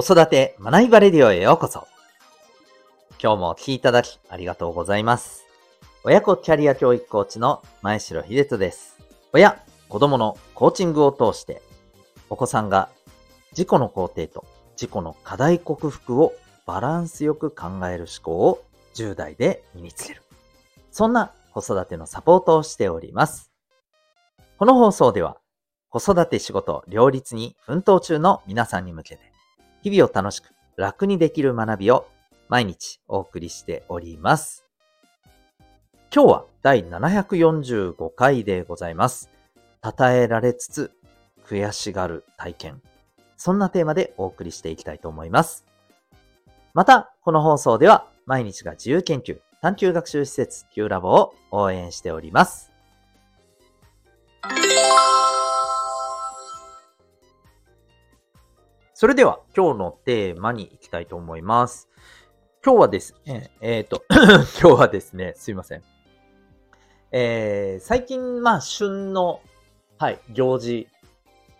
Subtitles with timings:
[0.00, 1.88] 子育て学びバレディオへようこそ。
[3.20, 5.44] 今日もお聴きいただきありがとうございます。
[6.04, 8.96] 親子キャリア教育コーチの前城秀人です。
[9.32, 11.62] 親、子供のコーチングを通して、
[12.30, 12.90] お子さんが
[13.50, 14.44] 自己の肯定と
[14.80, 16.32] 自己の課題克服を
[16.64, 18.62] バランスよく考える思考を
[18.94, 20.22] 10代で身につける。
[20.92, 23.50] そんな子育てのサポートをしております。
[24.58, 25.38] この放送では、
[25.88, 29.27] 子育て仕事両立に奮闘中の皆さんに向けて、
[29.82, 32.08] 日々を楽しく楽にできる学びを
[32.48, 34.64] 毎日お送りしております。
[36.14, 39.30] 今日は第745回でございます。
[39.82, 40.92] 称えられつつ
[41.46, 42.82] 悔しがる体験。
[43.36, 45.64] そんなテーマでお送りしていきたいと思います。
[46.74, 52.72] また、この放送では毎日が自由研究、探究学習施設 Q ラボを応援しております。
[59.00, 61.88] それでは今日のテーマに行きたいと思います。
[62.64, 64.02] 今日はですね、えっ、ー、と、
[64.60, 65.84] 今日はですね、すいません。
[67.12, 69.40] えー、最近、まあ、旬の、
[69.98, 70.88] はい、行事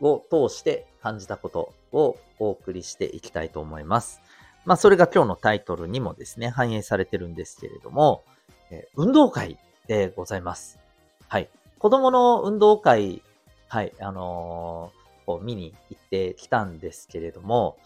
[0.01, 4.21] を通して感じたことをお送りしていきたいと思います。
[4.65, 8.25] まあ、それが今日のタイトルにもですね、反映されてるんですけれども、
[8.73, 10.81] えー、運動会でございます。
[11.29, 11.49] はい。
[11.79, 13.23] 子供の運動会、
[13.69, 14.98] はい、あのこ
[15.37, 17.79] う見に行ってきたんですけれども、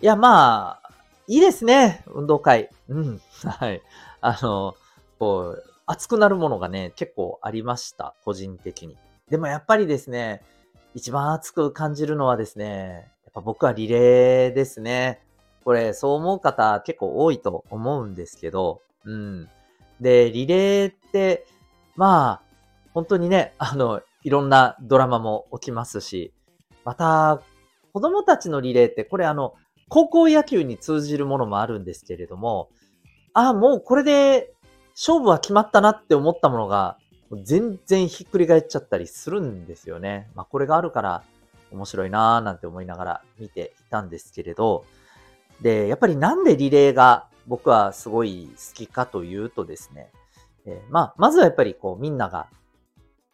[0.00, 0.90] いや、まあ、
[1.28, 2.68] いいですね、運動会。
[2.88, 3.82] うん、 はい。
[4.20, 4.74] あの、
[5.18, 8.96] こう、熱くなるものがね、結構ありました、個人的に。
[9.30, 10.42] でもやっぱりですね、
[10.94, 15.24] 一番熱く感じるのはですね、やっぱ僕はリレーですね。
[15.64, 19.48] これ、そう思う方結構多いと思うんですけど、うん。
[20.00, 21.46] で、リレーって、
[21.94, 22.42] まあ、
[22.92, 26.32] 本当にね、あの、いろんなドラマも起きますし、
[26.84, 27.42] また、
[27.92, 29.54] 子供たちのリレーって、これあの、
[29.88, 32.70] 高校野球に通じるものもあるんですけれども、
[33.34, 34.54] ああ、もうこれで
[34.94, 36.98] 勝負は決まったなって思ったものが、
[37.44, 40.30] 全然ひっくり返っちゃったりするんですよね。
[40.34, 41.22] まあこれがあるから
[41.70, 44.84] 面白いなーなんて思いながら見ていたんですけれど、
[45.60, 50.10] で、やっぱりなんでリレーが僕はすごい好きかというとですね、
[50.66, 52.48] えー、まあ、まずはやっぱりこうみんなが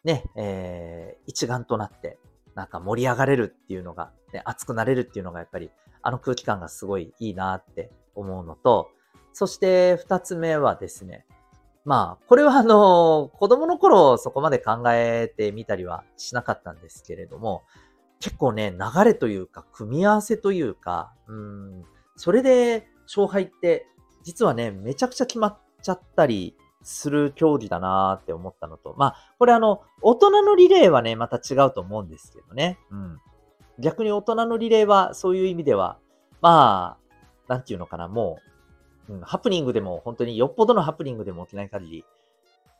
[0.03, 2.17] ね、えー、一丸となって
[2.59, 5.71] なんか盛り上がれるっていうのが、ね、熱くなれるっていうのがやっぱり、
[6.01, 8.89] あの空気感がすごいいいなって思うのと、
[9.31, 11.25] そして二つ目はですね、
[11.85, 17.63] まあ、これはあの、子供の頃そこまで考えてみたりはしなかったんですけれども、
[18.19, 21.85] 結構ね、流れというか、組み合わせというか、うん、
[22.17, 23.87] それで勝敗って
[24.23, 32.79] 実はね、めちゃくちゃ決まっちゃったりする競技だなーって思ったのと、まあ、これあの、大人のリレーはね、また違うと思うんですけどね。
[32.91, 33.17] うん。
[33.79, 35.97] 逆に大人のリレーは、そういう意味では、
[36.41, 37.13] まあ、
[37.47, 38.39] なんていうのかな、も
[39.07, 42.05] う、うん、ハプニングでも、本当によっぽどのハプニングでも起きない限り、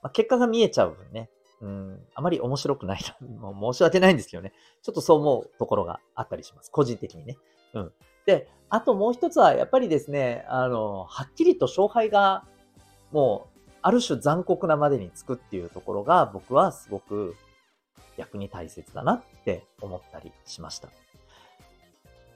[0.01, 1.29] まあ、結果が見えちゃう分ね、
[1.61, 3.51] うん、あまり面白くないな。
[3.51, 4.53] も う申し訳ないんですけどね。
[4.81, 6.71] ちょっとそう思うところがあったりします。
[6.71, 7.37] 個人的にね。
[7.73, 7.93] うん。
[8.25, 12.45] で、あともう一つは、やっぱりですね、あの、はっきりと勝敗が、
[13.11, 13.48] もう、
[13.81, 17.35] ある種残酷なまでにつくっていうところが僕はすごく
[18.17, 20.89] 逆に大切だなって思ったりしました。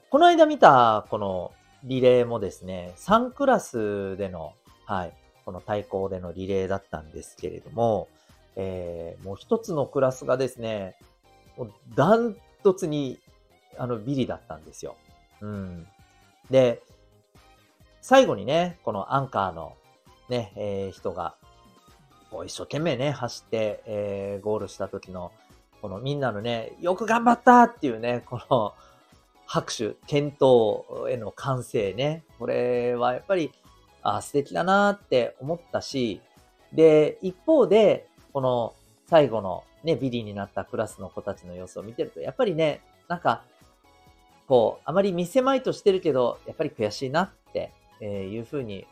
[0.10, 1.52] この間見たこの
[1.84, 4.54] リレーもですね、3クラスでの、
[4.86, 5.14] はい、
[5.46, 8.08] この対抗でのリレーだったんですけれども、
[8.56, 10.96] えー、もう一つのクラスがですね、
[11.58, 13.20] もうダントツに
[13.78, 14.96] あのビリだったんですよ。
[15.42, 15.88] うん。
[16.50, 16.82] で、
[18.02, 19.76] 最後にね、このアンカーの
[20.30, 21.36] ね、えー、人が、
[22.32, 25.32] こう一生懸命ね、走って、えー、ゴールした時の、
[25.82, 28.74] このみんなのね、よく頑張ったっていうね、この
[29.46, 33.52] 拍手、健闘への歓声ね、これはやっぱり、
[34.02, 36.22] あ素敵だなって思ったし、
[36.74, 38.74] で、一方で、この
[39.08, 43.44] 最後のね、ビリーになったクラスの子たちの様子を見てると、やっぱりね、なんか、
[44.48, 47.72] こう、あまり見せまいとしてるけど、やっぱり悔しいなって
[48.02, 48.88] いうふうに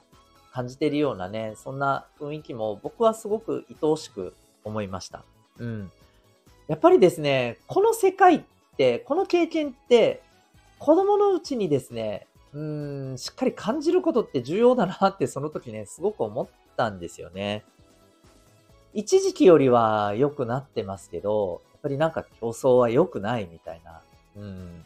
[0.51, 4.33] 感じてるようなね、そんな雰囲気も僕はすごく愛おしく
[4.63, 5.23] 思いました。
[5.57, 5.91] うん。
[6.67, 8.41] やっぱりですね、この世界っ
[8.77, 10.21] て、この経験って、
[10.79, 17.63] 子供のうちにですね、うん、しっかり感じることって重要だなってその時ね、すごく思ったんですよね。
[18.93, 24.01] 一時期よりは良くなってますけど、やっぱりなんか競争は良くないみたいな。
[24.35, 24.85] うん。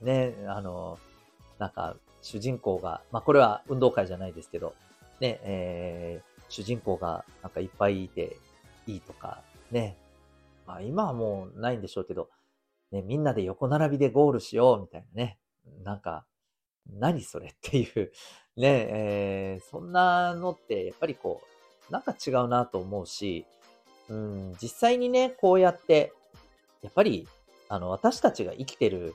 [0.00, 0.98] ね、あの、
[1.58, 4.74] なんか主人公が、まあこれは運動会じゃないですけど、
[5.20, 8.36] ね、えー、主人公がなんかいっぱいいて
[8.86, 9.96] いいとか、ね。
[10.66, 12.28] まあ今はもうないんでしょうけど、
[12.92, 15.38] ね、みんなで横並びでゴールしようみたいなね。
[15.82, 16.24] なんか、
[16.88, 18.12] 何それっていう、
[18.56, 21.42] ね、えー、そんなのって、やっぱりこ
[21.90, 23.46] う、なんか違うなと思うし、
[24.08, 26.12] うん、実際にね、こうやって、
[26.82, 27.28] やっぱり、
[27.68, 29.14] あの、私たちが生きてる、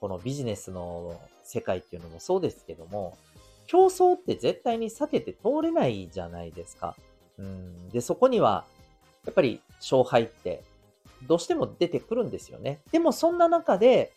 [0.00, 3.16] このビジネスの世界っていうのもそうですけども、
[3.68, 6.96] 競争って絶対に避けて通れないじゃないですか。
[7.38, 8.64] うん、で、そこには、
[9.24, 10.64] やっぱり勝敗って
[11.26, 12.80] どうしても出てくるんですよね。
[12.92, 14.12] でもそんな中で、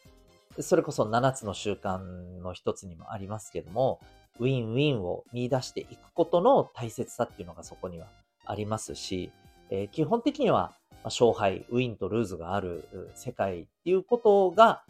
[0.60, 1.98] それこそ7つの習慣
[2.42, 4.00] の一つにもありますけども、
[4.40, 8.08] ウィンウィンを見出していくことの大切さっていうのがそこには
[8.46, 9.32] ありますし、
[9.70, 10.74] えー、基本的には
[11.04, 14.84] 勝敗、ウィンとルーズがある世界っていうことが、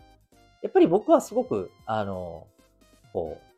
[0.61, 2.47] やっぱり僕はすごく、あの、
[3.13, 3.50] こう、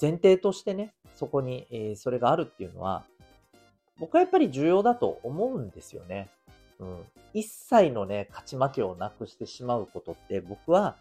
[0.00, 3.04] 前提としてね、そこに、えー、それがあるっていうのは、
[3.98, 6.30] 僕はやっぱり重要だと思うんですよね。
[6.78, 6.98] うん。
[7.34, 10.96] 一切のね、勝ち負けをなくしてしまうことって僕は、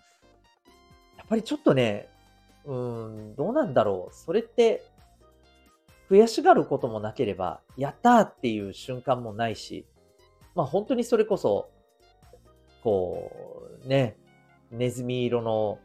[1.18, 2.10] やっぱりちょっとね、
[2.66, 4.14] うん、どうなんだろう。
[4.14, 4.84] それって、
[6.10, 9.86] 悔しがることもなければ、やったーっていう瞬間もないし、
[10.56, 11.70] まあ本当にそれこそ、
[12.84, 13.32] こ
[13.86, 14.18] う、ね、
[14.72, 15.80] ネズミ色の、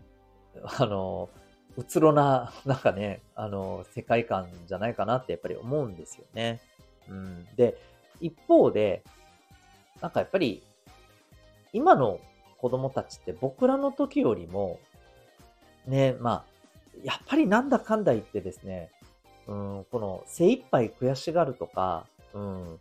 [0.64, 1.28] あの、
[1.76, 6.60] うつろな、 なんかね、あの、世界観じゃないかなってやっぱり思うんですよね。
[7.08, 7.46] うん。
[7.56, 7.76] で、
[8.20, 9.02] 一方で、
[10.00, 10.62] なんかやっぱり、
[11.72, 12.20] 今の
[12.58, 14.78] 子供たちって僕らの時よりも、
[15.86, 16.52] ね、まあ、
[17.02, 18.90] やっぱりなんだかんだ言ってですね、
[19.46, 22.80] うん、この精一杯悔しがるとか、うん、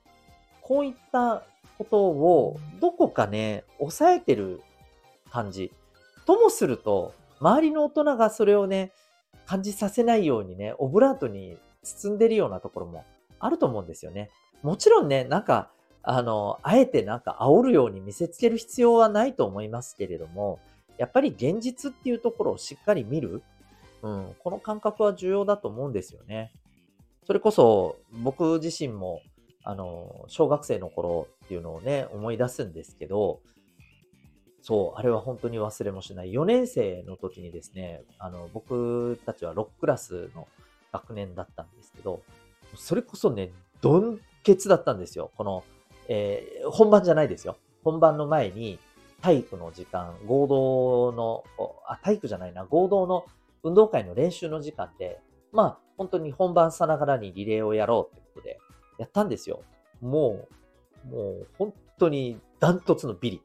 [0.62, 1.44] こういった
[1.78, 4.62] ことをどこかね、抑えてる
[5.32, 5.72] 感じ。
[6.26, 8.94] ともすると、周りの大人がそれをね、
[9.46, 13.04] 感じさせないようにね、オブラートに包んでるようなところも
[13.40, 14.30] あると思うんですよね。
[14.62, 15.72] もちろんね、なんか、
[16.04, 20.60] あの、あえてなんか煽るように見せつける必要はないと思いますけれども、
[20.98, 23.42] やっぱり現実っていうところをしっかり見る。
[24.04, 26.52] うん、この感覚は重要だと思うんですよね。
[27.26, 29.22] それこそ僕自身も、
[29.64, 33.42] あの、小学生の頃っていうのをね、思い出すんですけど、
[34.62, 36.31] そう、あれは本当に忘れもしない。
[36.31, 40.48] 4年生の時にですね、あの、僕たちは6クラスの
[40.92, 42.22] 学年だったんですけど、
[42.75, 45.31] それこそね、ドンケツだったんですよ。
[45.36, 45.63] この、
[46.08, 47.58] えー、本番じゃないですよ。
[47.84, 48.80] 本番の前に、
[49.22, 51.44] 体育の時間、合同の、
[51.88, 53.25] あ、体育じゃないな、合同の
[53.63, 55.19] 運動会の練習の時間で、
[55.52, 58.60] まあ、本当に本番さながらにリレーをやろうってことで、
[58.98, 59.62] やったんですよ。
[60.02, 60.48] も
[61.08, 63.42] う、もう、本当にダントツのビリ。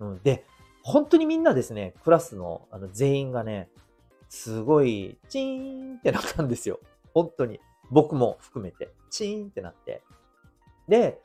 [0.00, 0.44] うん、で、
[0.82, 3.68] 本当にみんなですね、クラスのあの全員がね、
[4.28, 6.80] すごい、チーンってなったんですよ。
[7.12, 7.60] 本当に。
[7.90, 10.02] 僕も含めて、チーンってなって。
[10.88, 11.20] で、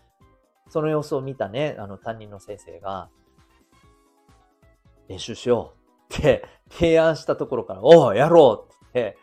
[0.69, 3.09] その様子を見たね、あの担任の先生が、
[5.07, 5.73] 練習しよ
[6.11, 9.17] うって提案したところから、おう、やろうって、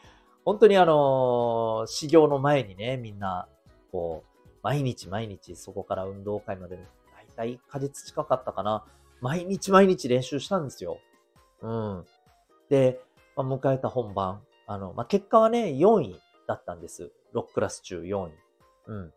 [0.44, 3.48] 本当にあのー、修行の前にね、みんな、
[3.92, 8.84] こう、毎日毎日そこから運動会まで、だいたい1ヶ月近かったかな。
[9.24, 10.98] 毎日毎日練習したんですよ。
[11.62, 12.04] うん。
[12.68, 13.00] で、
[13.36, 14.42] まあ、迎えた本番。
[14.66, 17.10] あの、まあ、結果はね、4位だったんです。
[17.34, 18.32] 6クラス中4位。
[18.88, 19.12] うん。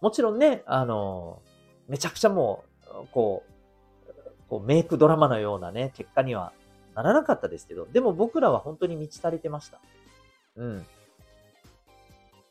[0.00, 1.42] もちろんね、あの、
[1.88, 2.64] めちゃくちゃも
[3.04, 3.44] う、こ
[4.08, 4.12] う、
[4.48, 6.54] こうメイクドラマのようなね、結果には
[6.94, 9.78] ならなかったですけど、でも僕らは本当に満ち足りてました。
[10.56, 10.86] うん。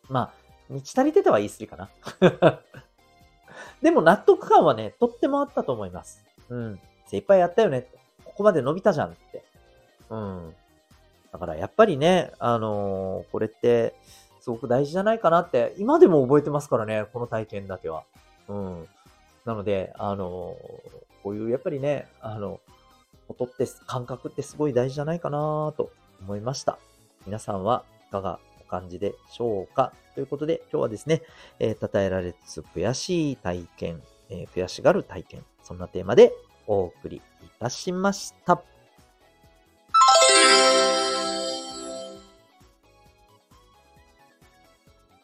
[0.09, 0.31] まあ、
[0.69, 1.89] 満ち足りてたは言い過ぎかな。
[3.81, 6.23] でも納得感はね、とってもあったと思います。
[6.49, 6.79] うん。
[7.09, 7.87] 精一杯やったよね。
[8.23, 9.43] ここまで伸びたじゃんって。
[10.09, 10.53] うん。
[11.31, 13.95] だからやっぱりね、あのー、これって、
[14.41, 18.03] すごく大事じゃないかなって、今でも覚えてますからね、この体験だけは。
[18.47, 18.87] うん。
[19.45, 20.55] なので、あの、
[21.23, 22.59] こういうやっぱりね、あの、
[23.27, 26.79] 音って、感覚ってすごい大事じゃないかなと思いました。
[27.25, 29.93] 皆さんはいかがお感じでしょうか？
[30.15, 31.21] ということで、今日はですね、
[31.59, 36.33] えー、称えられつつ悔しい体験、えー、悔しがる体験、そんなテーマで
[36.69, 37.21] お送りい
[37.59, 38.61] たしました。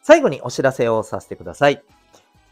[0.01, 1.83] 最後にお知らせをさせてください。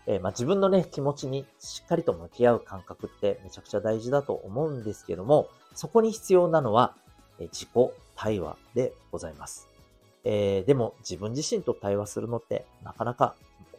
[0.06, 6.96] えー、まあ、自分のね、気持ちにしっかりと向き合う感覚ってめちゃくちゃ大事だと思うんですけども、そこに必要なのは、
[7.40, 9.68] えー、自己対話でございます。
[10.24, 13.36] えー、でも自分自身と対話するのってなかなか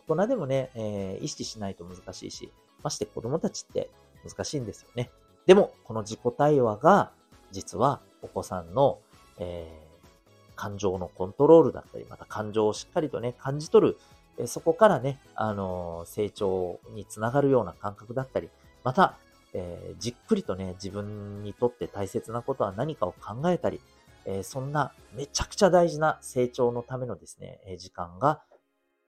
[0.07, 2.51] 大人でもね、え意識しないと難しいし、
[2.83, 3.89] まして子供たちって
[4.27, 5.11] 難しいんですよね。
[5.47, 7.13] でも、この自己対話が
[7.53, 8.99] 実はお子さんの、
[9.39, 9.81] え
[10.57, 13.99] 感情のコントロールだったり、また感情をしっかりとね、感じ取る、
[14.39, 18.49] えそこからね、あの成長につながるような感覚だったり、
[18.83, 19.17] また、
[19.53, 23.81] えー、じっくりとね、自分にとって大切なことは何かを考えたり、
[24.27, 28.43] えそんなめちゃくちゃ大事な成長のためのですね、え時間が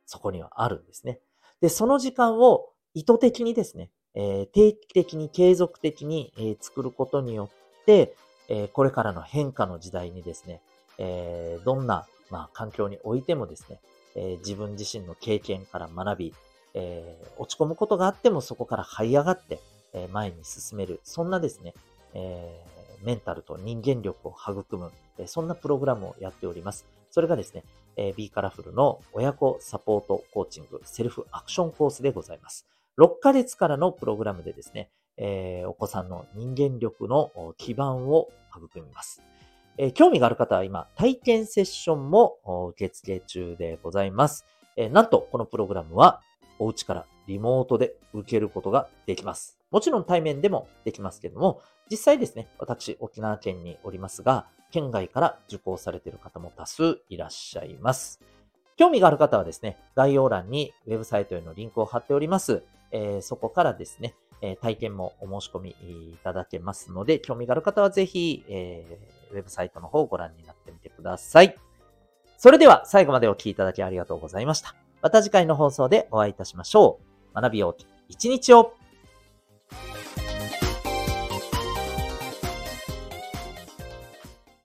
[0.04, 1.20] そこにはあるんですね。
[1.60, 8.14] で、その時間を意図的にですね、え定期的に継続的に、え作ることによって、
[8.48, 10.62] えこれからの変化の時代にですね、
[10.98, 13.78] えどんな、ま、環境においてもですね、
[14.14, 16.34] え自分自身の経験から学び、
[16.72, 19.60] え落ち込むことがあってもそこから這い上がって、
[19.92, 21.00] え前に進める。
[21.04, 21.74] そんなですね、
[22.14, 22.64] え
[23.02, 26.86] メンタルと人間力を育む、えそんなプログラムをやっております。
[27.10, 27.64] それがですね、
[27.96, 32.66] え B カラフルの親子サポートコーチングセルフアクションコースでございます。
[32.98, 39.22] 6ヶ月からのプログラムでですね、えー、お子さんの人間力の基盤を育みます。
[39.78, 42.38] えー、興味がある方は今、体験セッションも
[42.72, 44.46] 受付中でございます。
[44.76, 46.22] えー、なんと、このプログラムは、
[46.58, 49.58] お家からリモートで受けることができます。
[49.70, 51.60] もちろん対面でもできますけども、
[51.90, 58.20] 実際ですね、私、沖縄県におりますが、県外から受講されている方も多数いらっしゃいます。
[58.76, 62.62] 興味がある方はですね、概要欄にウェブサイトへのリンクを貼っております。
[62.90, 71.56] え、そこからですね、え、体験もお申し込みいただけますので、興味がある方はぜひ、えー、ウェブサイトの方をご覧になってみてください。
[72.38, 74.74] それでは最後までお聴きいただきありがとうございました。
[75.02, 77.00] また次回の放送でお会いいたしましょ
[77.32, 77.40] う。
[77.40, 78.74] 学びよう一日を